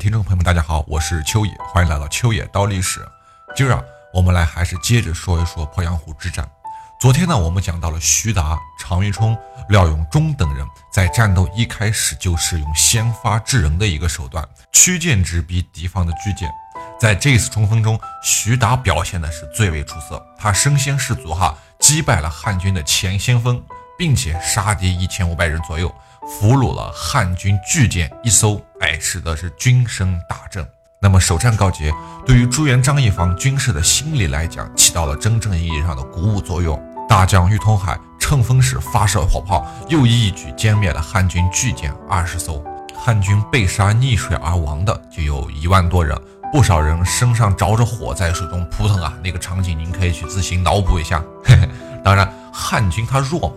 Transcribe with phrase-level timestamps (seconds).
[0.00, 3.06] 听众朋友们，大家好，我是秋野，欢迎来到秋野刀历史。
[3.54, 3.82] 今儿啊，
[4.14, 6.50] 我们来还是接着说一说鄱阳湖之战。
[6.98, 16.50] 昨天呢，我们讲到了徐达、常遇冲、廖永忠等人在战斗一开始就使用先发制人的一个手段，曲剑直逼敌方的巨舰。
[16.98, 23.62] 在这次冲锋中，徐达表现的是最为出色，他身先士卒哈，击败了汉军的前先锋，
[23.98, 25.94] 并且杀敌一千五百人左右。
[26.26, 30.66] 俘虏了汉军巨舰一艘，哎，使得是军声大振。
[31.02, 31.92] 那么首战告捷，
[32.26, 36.80] 对于朱元璋一方军事的心理来讲，起到了真正意义上的鼓舞作用。
[37.08, 42.62] 大将郁通海乘风势发射火炮，又一举歼灭了汉军巨舰二十艘。
[42.94, 46.16] 汉军被杀溺水而亡的就有一万多人，
[46.52, 51.20] 不少人身上着着火在水中扑腾啊，那个场景您可以去自行脑补一下。
[51.42, 51.68] 嘿嘿，
[52.04, 53.54] 当然，汉军他弱吗？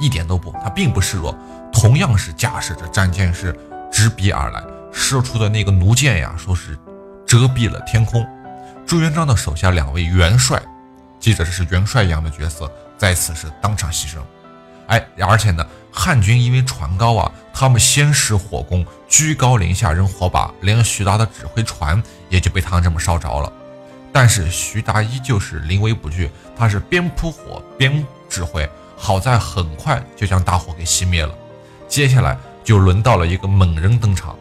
[0.00, 1.34] 一点都不，他并不示弱。
[1.72, 3.56] 同样是驾驶着战舰是
[3.90, 6.78] 直逼而来，射出的那个弩箭呀，说是
[7.26, 8.26] 遮蔽了天空。
[8.86, 10.60] 朱元璋的手下两位元帅，
[11.18, 14.18] 记着这是元帅一样的角色，在此是当场牺牲。
[14.88, 23.52] 哎，而且呢，汉军因为船高啊，他们先使火攻，居高临下扔火把，连徐达的指挥船也就被他们这么烧着了。
[24.12, 31.32] 但是徐达依旧是临危不惧，他是边扑火边指挥，好在很快就将大火给熄灭了。
[31.90, 34.36] 接下来就轮到了一个猛人登场，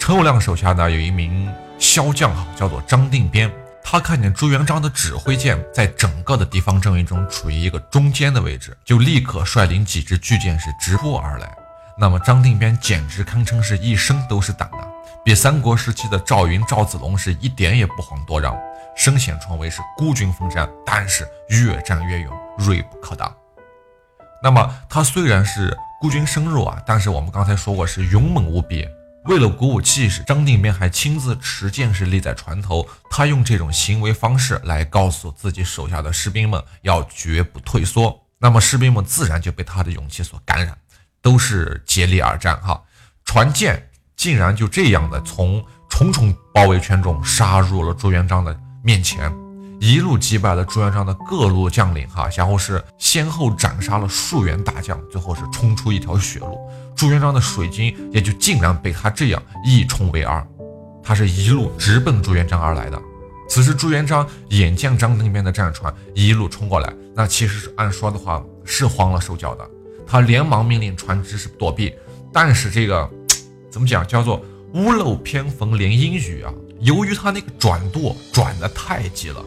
[0.00, 3.48] 陈友谅手下呢有一名骁将哈，叫做张定边。
[3.84, 11.56] 他看见朱元璋的指挥舰在整个的敌方阵营中处于一个中间的位置，就立刻率领几支巨舰是直扑而来。
[11.96, 14.84] 那么张定边简直堪称是一生都是胆呐，
[15.24, 18.58] 比三国时期的赵云、赵子龙是一点也不遑多让，
[18.96, 23.32] 身险创危是孤军奋战，但是越战越勇，锐不可挡。
[24.42, 25.78] 那么他虽然是。
[26.02, 26.82] 孤军深入啊！
[26.84, 28.84] 但是我们刚才说过是勇猛无比。
[29.26, 32.84] 为了鼓舞气势，张定边还亲自持剑是立在船头。
[33.08, 38.20] 他用这种行为方式来告诉自己手下的士兵们要绝不退缩。
[38.36, 40.76] 那么士兵们自然就被他的勇气所感染，
[41.20, 42.60] 都是竭力而战。
[42.60, 42.82] 哈，
[43.24, 49.32] 船舰竟然就这样的从重重包围圈中杀入了朱元璋的面前。
[49.82, 56.56] 一路击败了朱元璋的各路将领，哈，然后是先后斩杀了数员大将，最后是冲出一条血路。
[56.94, 60.46] 朱元璋的水军也就竟然被他这样一冲为二，
[61.02, 63.02] 他是一路直奔朱元璋而来的。
[63.48, 69.68] 此时朱元璋眼见张定边的战船一路冲过来，那其实是按说的话是慌了手脚的，
[70.06, 71.92] 他连忙命令船只是躲避，
[72.32, 73.10] 但是这个
[73.68, 74.40] 怎么讲叫做
[74.74, 76.54] 屋漏偏逢连阴雨啊？
[76.78, 79.44] 由于他那个转舵转的太急了。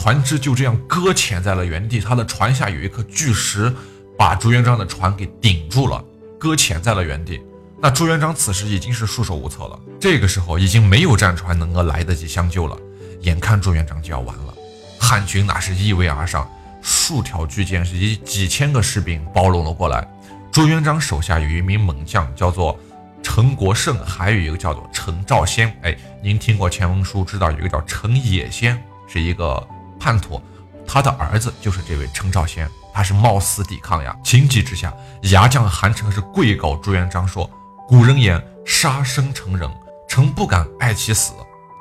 [0.00, 3.74] 船只就这样搁浅在了原地，他的船下有一颗巨石，
[4.16, 6.02] 把朱元璋的船给顶住了，
[6.38, 7.42] 搁浅在了原地。
[7.82, 12.78] 那朱元璋此时已经是束手无策了，这个时候已经没有战船能够来得及相救了，
[13.22, 14.54] 眼看朱元璋就要完了，
[15.00, 16.48] 汉军那是一围而上，
[16.80, 20.08] 数条巨舰是以几千个士兵包拢了过来。
[20.52, 22.78] 朱元璋手下有一名猛将叫做
[23.20, 25.76] 陈国胜，还有一个叫做陈兆先。
[25.82, 29.66] 哎，您听过前文书，知道有一个叫陈野先，是一个。
[29.98, 30.40] 叛徒，
[30.86, 34.16] 他的儿子就是这位陈兆先，他是冒死抵抗呀。
[34.24, 34.92] 情急之下，
[35.24, 37.48] 牙将韩城是跪告朱元璋说
[37.86, 39.70] ：“古人言杀生成仁，
[40.08, 41.32] 臣不敢爱其死。”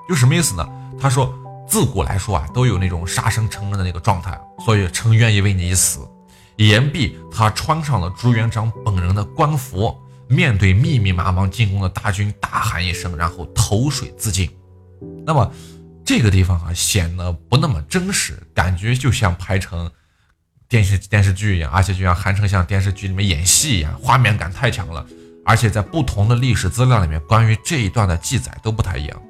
[0.09, 0.67] 就什么意思呢？
[0.99, 1.33] 他说，
[1.67, 5.99] 自古来说啊，都有那种杀生成仁的那个状态，所以臣愿意为你死。
[6.57, 9.95] 言毕，他穿上了朱元璋本人的官服，
[10.27, 14.49] 面对密密麻麻进攻的大军大喊一声，然后投水自尽。
[15.25, 15.51] 那么。
[16.07, 19.91] 这个地方啊，显得不那么真实，感觉就像拍成
[20.69, 25.05] 电视电视剧一样，而且就像韩城像电视剧里面演戏一样，画面感太强了。
[25.45, 29.21] 而且在不同的历史资料里面，关于这一段的记载都不太一样。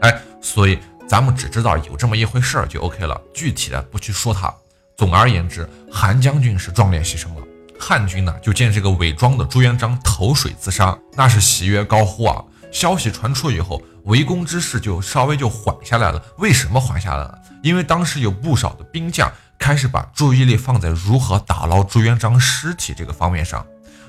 [0.00, 0.12] 哎，
[0.42, 0.76] 所以
[1.08, 4.52] 咱们只知道有这么一回事儿就 OK 了，具体的不去说它。
[4.96, 7.46] 总而言之，韩将军是壮烈牺牲了，
[7.78, 12.44] 汉军呢就见这个伪装的朱元璋投水自杀，那是喜悦高呼啊！
[12.74, 13.80] 消息传出以后。
[14.04, 16.22] 围攻之势就稍微就缓下来了。
[16.36, 17.38] 为什么缓下来了？
[17.62, 23.66] 因为当时有不少的兵将开始把注意力放在如何打捞朱元璋尸体这个方面上，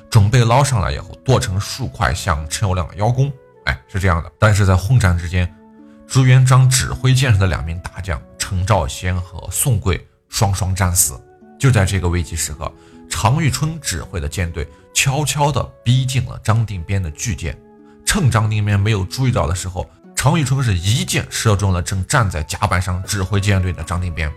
[0.09, 3.31] 准备捞上来以后剁成数块向陈友谅邀功。
[3.63, 4.29] 哎，是这样的。
[4.37, 5.49] 但是在混战之间，
[6.05, 11.17] 朱元璋指挥舰上的两名大将陈兆先和宋贵双双战死。
[11.57, 12.69] 就在这个危急时刻，
[13.09, 17.57] 常遇春指挥的舰队悄悄地逼近了张定边的巨舰。
[18.15, 19.85] 趁张定边没有注意到的时候，
[20.15, 24.31] 常遇春是一箭射中了正站在甲板上指挥舰队的张定边，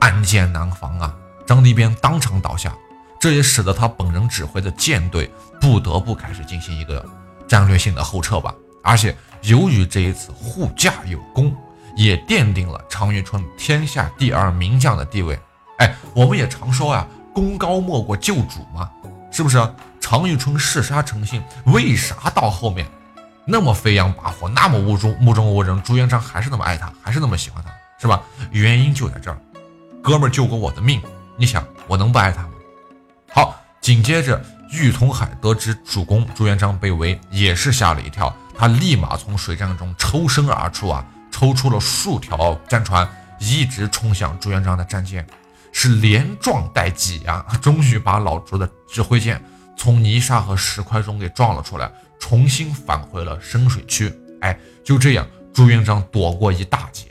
[0.00, 1.14] 暗箭难防啊！
[1.46, 2.74] 张定边当场倒下，
[3.20, 5.30] 这也使得他本人指挥的舰队
[5.60, 7.06] 不得不开始进行一个
[7.46, 8.52] 战略性的后撤吧。
[8.82, 11.54] 而且由于这一次护驾有功，
[11.94, 15.38] 也奠定了常遇春天下第二名将的地位。
[15.78, 18.90] 哎，我们也常说啊，功高莫过救主嘛，
[19.30, 19.64] 是不是？
[20.00, 22.86] 常遇春嗜杀成性，为啥到后面
[23.46, 27.70] 那么飞扬跋扈，那么目中目中无人，朱元璋还是那么爱他，还是那么喜欢他，
[28.00, 28.22] 是吧？
[28.50, 29.38] 原因就在这儿，
[30.02, 31.00] 哥们儿救过我的命，
[31.36, 32.50] 你想我能不爱他吗？
[33.32, 43.08] 好，紧接着玉通海得知主公朱元璋被围，也是吓了一跳，他立马从水战中抽身而出啊，抽出了数条战船，
[43.38, 45.26] 一直冲向朱元璋的战舰。
[45.76, 49.42] 是连撞带挤呀，终于把老朱的指挥舰
[49.76, 54.12] 从泥沙和石块中给撞了出来，重新返回了深水区。
[54.40, 57.06] 哎，就这样，朱元璋躲过一大劫。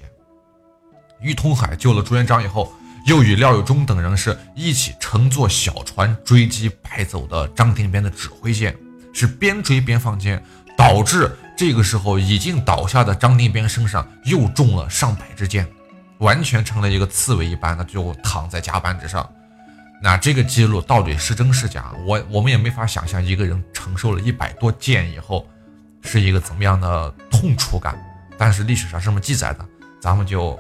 [1.21, 2.73] 于通海救了朱元璋以后，
[3.05, 8.75] 又与廖友忠等人是一起乘坐小船追击败走的张定边的指挥舰，
[9.13, 10.43] 是边追边放箭，
[10.77, 15.67] 导致这个时候已经倒下的张定边身上又中了上百支箭。
[16.19, 19.29] 完全成了一个刺猬一般的，就躺在甲板之上。
[20.03, 21.93] 那这个记录到底是真是假？
[22.05, 25.47] 我我们也没法想象一个人承受了一百多箭以后
[26.01, 27.97] 是一个怎么样的痛楚感。
[28.37, 29.65] 但是历史上这么记载的，
[30.01, 30.59] 咱们就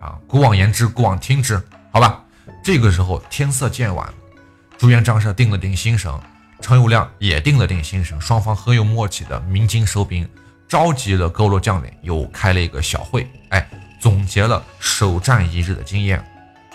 [0.00, 1.62] 啊，古往言之，古往听之，
[1.92, 2.20] 好吧？
[2.64, 4.12] 这个时候天色渐晚，
[4.76, 6.12] 朱元璋是定了定心神，
[6.60, 10.28] 陈友谅也定了定心神，双方很有默契的鸣金收兵，
[10.66, 13.64] 召集了各路将领，又开了一个小会，哎。
[14.00, 16.24] 总结了首战一日的经验。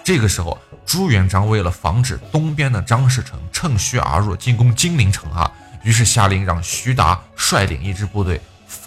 [0.03, 5.49] 这个时候，朱元璋为了防止东边的张士诚趁虚而入进攻金陵城啊，
[5.83, 8.41] 于是下令让徐达率领一支部队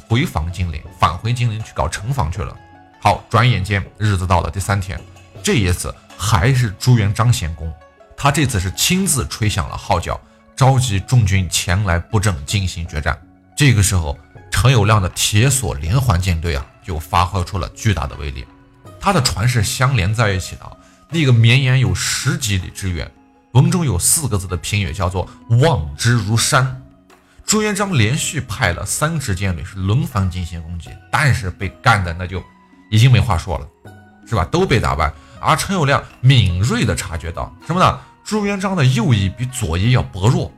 [0.06, 2.54] 回防金陵，返回金陵去搞城防去了。
[3.00, 5.00] 好，转眼间日子到了第三天，
[5.42, 7.72] 这一次还是朱元璋先攻，
[8.16, 10.20] 他这次是亲自吹响了号角，
[10.54, 13.18] 召集众军前来布阵进行决战。
[13.56, 14.18] 这个时候，
[14.50, 16.64] 陈友谅的铁索连环舰队啊。
[16.86, 18.46] 就发挥出了巨大的威力，
[19.00, 20.76] 他的船是相连在一起的，
[21.10, 23.10] 那个绵延有十几里之远。
[23.52, 25.28] 文中有四个字的评语叫做
[25.62, 26.82] “望之如山”。
[27.46, 32.42] 朱元璋连续派了三支舰队是轮番进行攻击，但是被干的那就
[32.90, 33.66] 已经没话说了，
[34.28, 34.44] 是吧？
[34.46, 35.12] 都被打败。
[35.40, 37.98] 而陈友谅敏锐地察觉到什么呢？
[38.24, 40.52] 朱元璋的右翼比左翼要薄弱，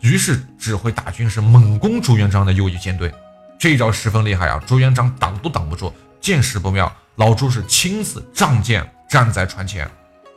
[0.00, 3.12] 于是指挥大军是猛攻朱元璋的右翼舰队。
[3.58, 4.62] 这招十分厉害啊！
[4.66, 9.86] 朱元璋挡都挡不住，见势不妙，老朱是亲自仗剑站在船前，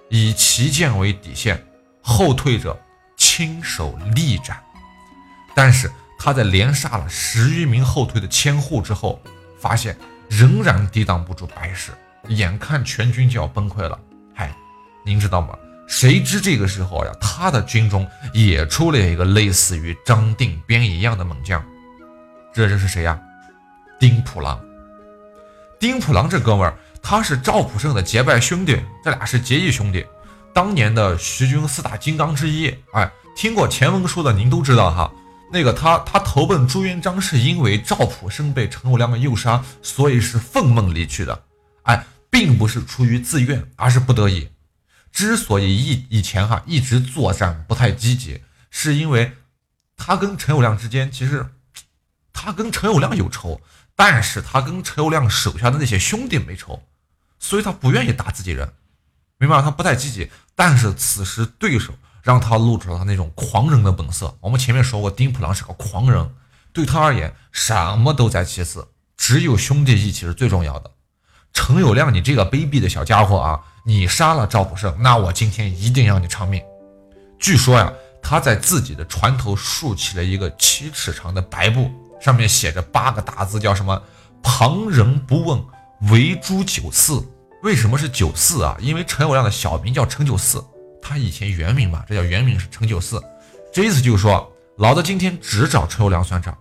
[0.09, 1.65] 以旗舰为底线，
[2.01, 2.77] 后退者
[3.15, 4.61] 亲手力斩。
[5.55, 5.89] 但是
[6.19, 9.17] 他在连杀了十余名后退的千户之后，
[9.57, 9.95] 发现
[10.27, 11.93] 仍然抵挡不住白石，
[12.27, 13.97] 眼看全军就要崩溃了。
[14.33, 14.53] 嗨，
[15.05, 15.57] 您知道吗？
[15.87, 21.65] 谁知这个时候呀，他的军中也出了一个类似于张定边一样的猛将。
[22.53, 23.17] 这人是谁呀？
[24.01, 24.59] 丁普郎。
[25.79, 26.77] 丁普郎这哥们儿，
[27.07, 30.03] 他是赵普胜的结拜兄弟，这俩是结义兄弟。
[30.51, 35.13] 当年的徐军四大金刚之一，哎，听过前文书的您都知道哈。
[35.51, 41.43] 那个他，他投奔朱元璋是因为赵普胜被陈友谅诱杀，所以是愤懑离去的。
[41.83, 44.49] 哎，并不是出于自愿，而是不得已。
[45.11, 48.41] 之所以以以前哈一直作战不太积极，
[48.71, 49.31] 是因为
[49.95, 51.45] 他跟陈友谅之间其实。
[52.33, 53.61] 他跟陈友谅有仇，
[53.95, 56.83] 但是他跟陈友谅手下的那些兄弟没仇，
[57.47, 58.73] 所以他不愿意打自己人，
[59.37, 59.61] 明白吗？
[59.61, 64.35] 他不太积极，但是此时对手让他露出了他那种狂人的本色。
[64.41, 66.27] 我们前面说过，丁普郎是个狂人，
[66.73, 70.89] 对他而言什么都在其次，只有兄弟义气是最重要的。
[71.53, 76.59] 陈友谅，你这个卑鄙的小家伙啊，你杀了赵普胜，那我今天一定要你偿命。
[77.37, 81.91] 据说呀，他在自己的船头竖起了一个七尺长的白布。
[82.19, 84.01] 上面写着八个大字，叫什么？
[84.41, 85.63] 旁人不问，
[86.09, 87.23] 唯诛九四。
[87.65, 88.77] 为什么是九四啊？
[88.79, 90.63] 因为陈友谅的小名叫陈九四，
[91.01, 93.19] 他以前原名嘛，这叫原名是陈九四。
[93.73, 96.55] 这意思就是说，老子今天只找陈友谅算账，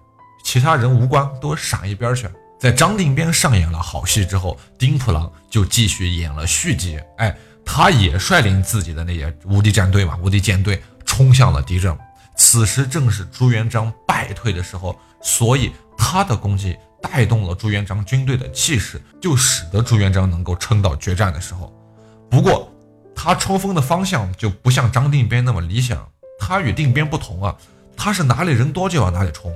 [0.46, 2.26] 其他人无关，都闪一边去。
[2.58, 6.98] 在张定边上演了好戏之后，丁普郎就继续演了续集。
[7.18, 11.94] 哎，他也率领自己的那些无敌战队嘛，无敌舰队冲向了敌阵。
[12.34, 14.98] 此时正是朱元璋败退的时候。
[15.26, 16.76] 所以他的功绩
[17.10, 21.72] 带动了朱元璋军队的气势，就使得朱元璋能够撑到决战的时候。
[22.30, 22.72] 不过，
[23.14, 26.08] 他冲锋的方向就不像张定边那么理想。
[26.38, 27.54] 他与定边不同啊，
[27.96, 29.54] 他是哪里人多就往哪里冲。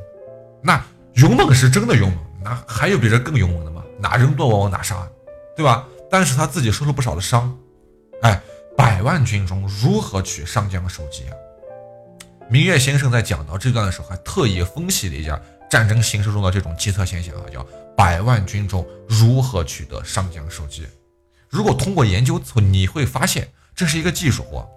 [0.63, 0.83] 那
[1.15, 3.83] 勇猛是真的勇猛，那还有比这更勇猛的吗？
[3.99, 5.09] 哪人多我往哪杀，
[5.57, 5.85] 对吧？
[6.11, 7.57] 但是他自己受了不少的伤。
[8.23, 8.41] 哎，
[8.77, 11.35] 百万军中如何取上将首级啊？
[12.49, 15.39] 明月先生在讲到这段的时候，还特意分析了一下
[15.71, 20.87] 战争形势中的这种奇特现象啊，叫百万军中如何取得上将首级。
[21.49, 24.69] 如果通过研究，你会发现这是一个技术活。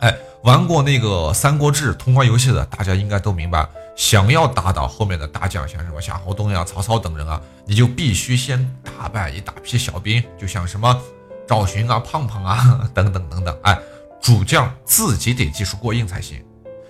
[0.00, 11.00] 哎，玩过那个《三国志》通关游戏的，大家应该都明白，想要打倒后面的大将，像什么夏侯惇呀、曹操等人啊，你就必须先打败一大批小兵，就像什么
[11.46, 13.56] 赵云啊、胖胖啊等等等等。
[13.62, 13.78] 哎，
[14.20, 16.44] 主将自己得技术过硬才行。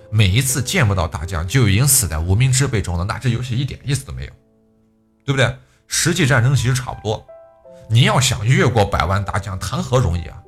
[0.09, 4.31] 每一次见不到大将就已经死在无名之辈中了，那这游戏一点意思都没有，
[5.25, 5.55] 对不对？
[5.87, 7.25] 实际战争其实差不多。
[7.87, 10.41] 你要想越过百万大将，谈何容易啊，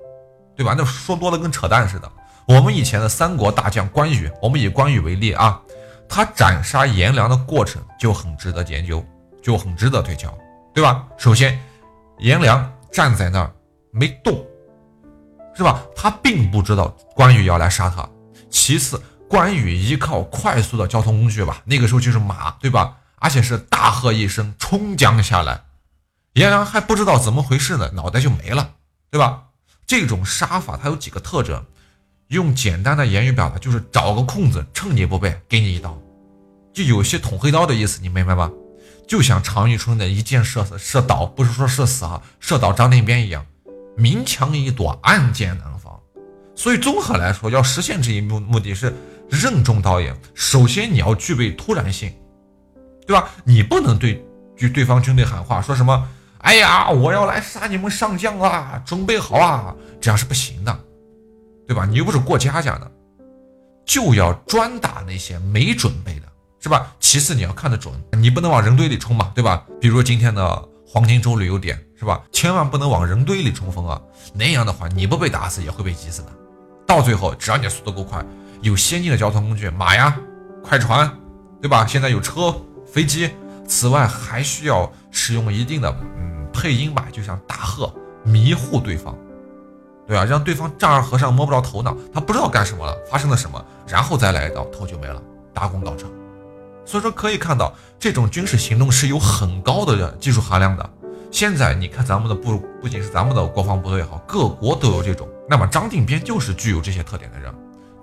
[0.56, 0.74] 对吧？
[0.78, 2.12] 那说多了跟扯淡似的。
[2.48, 5.62] 我们以前的三国大将关羽，我们以关羽为例啊，
[6.10, 9.06] 他斩杀颜良的过程就很值得研究，
[9.44, 10.36] 就很值得推敲，
[10.74, 11.06] 对吧？
[11.18, 11.60] 首先，
[12.20, 13.52] 颜良站在那儿
[13.92, 14.44] 没动，
[15.54, 15.84] 是吧？
[15.96, 18.08] 他并不知道关羽要来杀他。
[18.50, 19.00] 其次，
[19.30, 22.98] 关羽依靠快速的交通工具吧，那个时候就是马，对吧？
[23.18, 25.64] 而且是大喝一声冲将下来。
[26.34, 28.76] 颜良还不知道怎么回事呢，脑袋就没了，
[29.10, 29.44] 对吧？
[29.86, 31.66] 这种杀法它有几个特征，
[32.28, 35.98] 用简单的言语表达就是找个空子，趁你不备给你一刀，
[36.74, 38.52] 就有些捅黑刀的意思，你明白吗？
[39.08, 43.46] 就像常遇春的一箭射死射倒，不是说射死啊，射倒张定边一样，
[43.96, 45.98] 明枪易躲，暗箭难防。
[46.56, 48.94] 所以综合来说，要实现这一目目的是
[49.30, 50.16] 任重道远。
[50.34, 52.14] 首先你要具备突然性，
[53.06, 53.30] 对吧？
[53.44, 54.24] 你不能对
[54.58, 56.08] 对对方军队喊话，说什么？
[56.40, 58.82] 哎呀，我要来杀你们上将啦！
[58.86, 59.76] 准备好啊！
[60.00, 60.80] 这样是不行的，
[61.68, 61.86] 对吧？
[61.86, 62.90] 你又不是过家家的，
[63.86, 66.28] 就要专打那些没准备的，
[66.60, 66.96] 是吧？
[67.00, 69.66] 其次你要看得准，你不能往人堆里冲嘛，对吧？
[69.82, 72.24] 比如今天的黄金周旅游点，是吧？
[72.32, 74.00] 千万不能往人堆里冲锋啊！
[74.34, 76.28] 那样的话，你不被打死也会被挤死的。
[76.86, 78.24] 到最后，只要你速度够快，
[78.62, 80.18] 有先进的交通工具，马呀、
[80.64, 81.10] 快船，
[81.62, 81.86] 对吧？
[81.86, 83.30] 现在有车、飞机。
[83.68, 86.38] 此外，还需要使用一定的嗯。
[86.54, 89.16] 配音吧，就像大喝迷糊对方，
[90.08, 90.26] 对吧？
[90.26, 95.22] 让对方丈二和尚摸不着头脑，他不知道干什么了，发生了什么，然后再来一刀，头就没了，
[95.54, 96.10] 大功告成。
[96.84, 100.90] 所以说可以看到，这种军事行动是有很高的技术含量的。
[101.30, 105.30] 现在你看咱们的部，不仅是咱们的国防部队也好，各国都有这种。
[105.48, 107.54] 那么张定边就是具有这些特点的人，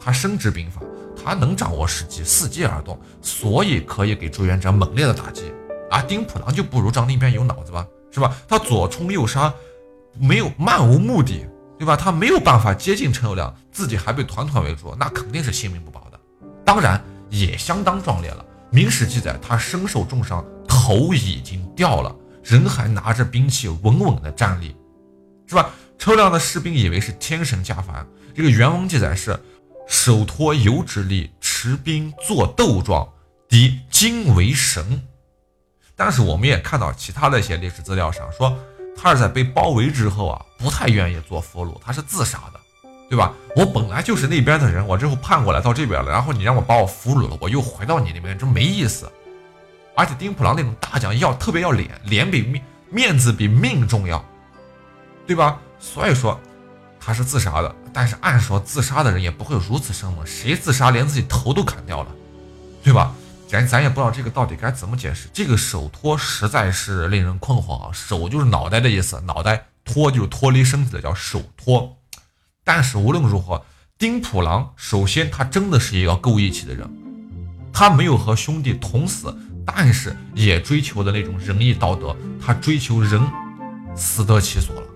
[0.05, 0.83] 他深知兵法，
[1.17, 5.51] 他能掌握时机，伺机而动，所以可以给朱元璋猛烈的打击。
[5.91, 7.87] 而丁普郎就不如张定边有脑子吧？
[8.11, 8.37] 是吧？
[8.47, 9.53] 他左冲右杀，
[10.21, 11.47] 没有漫无目的，
[11.79, 11.97] 对吧？
[11.97, 16.21] 他没有办法接近陈友谅，自己还被团团围住，那肯定是性命不保的。
[16.67, 18.45] 当然也相当壮烈了。
[18.71, 24.77] 明史记载，他身受重伤，头已经掉了，人还拿着兵器稳稳的站立，
[25.47, 25.71] 是吧？
[25.97, 28.07] 陈友谅的士兵以为是天神下凡。
[28.35, 29.39] 这个原文记载是：
[29.87, 33.09] 手托油之力，持兵作斗状，
[33.49, 35.03] 敌惊为神。
[35.97, 38.57] 但是我们也看到其他的一些历史资料上说，
[38.97, 42.61] 他是在被包围之后啊，不太愿意做俘虏，他是自杀的，
[43.09, 43.33] 对吧？
[43.55, 49.11] 我本来就是那边的人，我之后叛过来到这边了，然后你让我把我俘虏了，我又回到你那边，这没意思。
[49.95, 54.25] 而且丁普郎那种大将要特别要脸，脸比面面子比命重要，
[55.27, 55.61] 对吧？
[55.79, 56.41] 所以说
[56.99, 57.73] 他是自杀的。
[57.95, 62.11] 但是按说自杀的人也不会如此生猛，谁自杀连自己头都砍掉了，
[62.83, 63.15] 对吧？
[63.47, 67.91] 咱咱也不知道这个到底该怎么解释，这个手托实在是令人困惑啊！
[67.93, 71.97] 手就是脑袋的意思，脑袋托就是脱离身体的，叫手托。
[72.65, 73.65] 但是无论如何，
[73.97, 76.91] 丁普郎首先他真的是一个够义气的人，
[77.73, 79.33] 他没有和兄弟同死，
[79.65, 83.21] 但是也追求的那种仁义道德，他追求人
[83.95, 84.87] 死得其所了。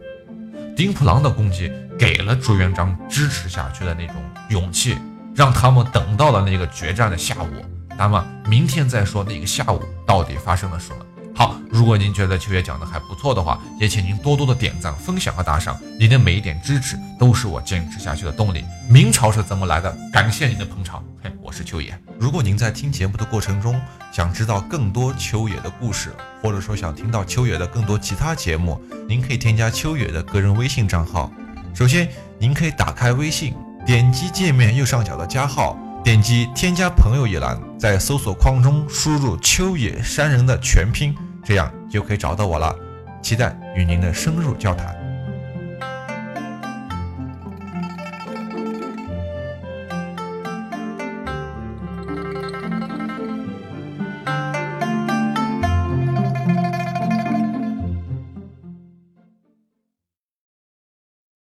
[0.79, 4.15] 丁普郎的攻击给了朱元璋支持下去的那种
[4.49, 4.97] 勇气，
[5.35, 7.49] 让他们等到了那个决战的下午。
[7.97, 11.05] 那么明天再说那个下午到底发生了什么。
[11.39, 15.79] 好，如果您觉得秋月讲的还不错的话，也请您多多的点赞、分享和打赏。
[15.97, 18.65] 您的每一点支持都是我坚持下去的动力。
[18.91, 19.97] 明朝是怎么来的？
[20.13, 21.01] 感谢您的捧场。
[21.23, 21.97] 嘿，我是秋野。
[22.19, 23.81] 如果您在听节目的过程中
[24.11, 28.77] 想知道更多秋野的故事，或者说想听到秋野的更多其他节目，
[29.09, 31.31] 您可以添加秋野的个人微信账号。
[31.73, 32.09] 首先，
[32.41, 33.55] 您可以打开微信，
[33.87, 35.79] 点击界面右上角的加号。
[36.05, 41.15] 点击添加朋友一栏，在搜索框中输入“秋野山人”的全拼，
[41.49, 42.77] 这样就可以找到我了。
[43.23, 44.98] 期待与您的深入交谈。